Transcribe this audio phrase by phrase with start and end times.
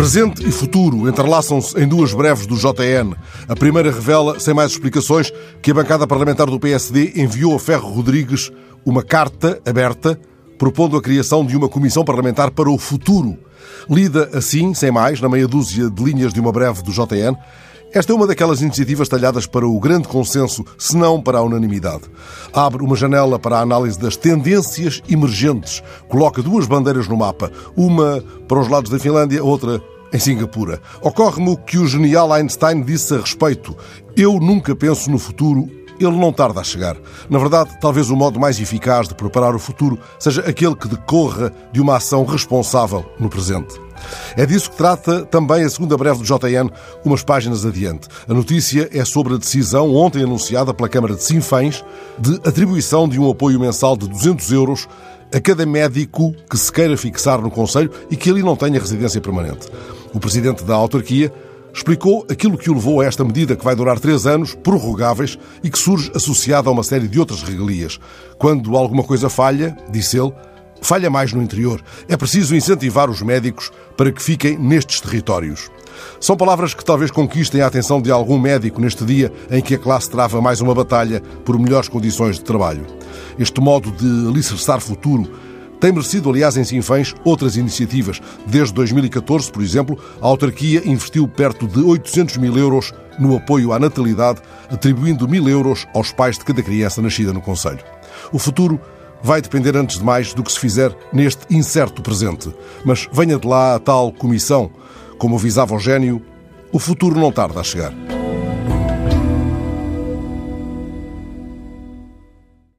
[0.00, 3.14] Presente e futuro entrelaçam-se em duas breves do JN.
[3.46, 5.30] A primeira revela, sem mais explicações,
[5.60, 8.50] que a bancada parlamentar do PSD enviou a Ferro Rodrigues
[8.82, 10.18] uma carta aberta
[10.58, 13.36] propondo a criação de uma comissão parlamentar para o futuro.
[13.90, 17.36] Lida assim, sem mais, na meia dúzia de linhas de uma breve do JN,
[17.92, 22.04] esta é uma daquelas iniciativas talhadas para o grande consenso, se não para a unanimidade.
[22.52, 28.22] Abre uma janela para a análise das tendências emergentes, coloca duas bandeiras no mapa, uma
[28.46, 29.82] para os lados da Finlândia, outra
[30.12, 30.80] em Singapura.
[31.00, 33.76] Ocorre-me o que o genial Einstein disse a respeito:
[34.16, 35.68] Eu nunca penso no futuro,
[36.00, 36.96] ele não tarda a chegar.
[37.28, 41.52] Na verdade, talvez o modo mais eficaz de preparar o futuro seja aquele que decorra
[41.72, 43.80] de uma ação responsável no presente.
[44.36, 46.70] É disso que trata também a segunda breve do JN,
[47.04, 48.08] umas páginas adiante.
[48.28, 51.84] A notícia é sobre a decisão, ontem anunciada pela Câmara de Sinfãs,
[52.18, 54.88] de atribuição de um apoio mensal de 200 euros
[55.32, 59.20] a cada médico que se queira fixar no Conselho e que ali não tenha residência
[59.20, 59.68] permanente.
[60.12, 61.32] O presidente da autarquia
[61.80, 65.70] explicou aquilo que o levou a esta medida que vai durar três anos, prorrogáveis, e
[65.70, 67.98] que surge associada a uma série de outras regalias.
[68.38, 70.30] Quando alguma coisa falha, disse ele,
[70.82, 71.82] falha mais no interior.
[72.06, 75.70] É preciso incentivar os médicos para que fiquem nestes territórios.
[76.20, 79.78] São palavras que talvez conquistem a atenção de algum médico neste dia em que a
[79.78, 82.86] classe trava mais uma batalha por melhores condições de trabalho.
[83.38, 85.30] Este modo de alicerçar futuro
[85.80, 88.20] tem merecido, aliás, em Sinfãs, outras iniciativas.
[88.46, 93.78] Desde 2014, por exemplo, a autarquia investiu perto de 800 mil euros no apoio à
[93.78, 97.80] natalidade, atribuindo mil euros aos pais de cada criança nascida no Conselho.
[98.30, 98.78] O futuro
[99.22, 102.54] vai depender, antes de mais, do que se fizer neste incerto presente.
[102.84, 104.70] Mas venha de lá a tal comissão.
[105.18, 106.22] Como avisava o gênio,
[106.72, 108.19] o futuro não tarda a chegar.